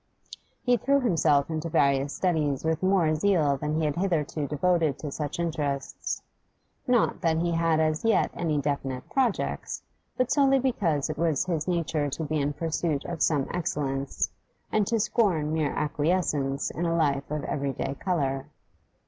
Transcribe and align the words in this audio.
He 0.63 0.77
threw 0.77 0.99
himself 0.99 1.47
into 1.51 1.69
various 1.69 2.11
studies 2.15 2.63
with 2.65 2.81
more 2.81 3.13
zeal 3.13 3.57
than 3.57 3.75
he 3.77 3.85
had 3.85 3.97
hitherto 3.97 4.47
devoted 4.47 4.97
to 4.97 5.11
such 5.11 5.37
interests; 5.37 6.23
not 6.87 7.21
that 7.21 7.37
he 7.37 7.51
had 7.51 7.79
as 7.79 8.03
yet 8.03 8.31
any 8.33 8.57
definite 8.59 9.07
projects, 9.11 9.83
but 10.17 10.31
solely 10.31 10.57
because 10.57 11.07
it 11.11 11.19
was 11.19 11.45
his 11.45 11.67
nature 11.67 12.09
to 12.09 12.23
be 12.23 12.39
in 12.41 12.53
pursuit 12.53 13.05
of 13.05 13.21
some 13.21 13.47
excellence 13.53 14.31
and 14.71 14.87
to 14.87 14.99
scorn 14.99 15.53
mere 15.53 15.71
acquiescence 15.75 16.71
in 16.71 16.87
a 16.87 16.95
life 16.95 17.29
of 17.29 17.43
every 17.43 17.73
day 17.73 17.95
colour. 17.99 18.47